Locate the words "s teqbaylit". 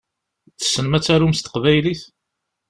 1.35-2.01